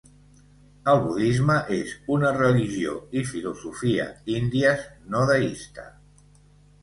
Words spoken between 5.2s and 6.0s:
deista.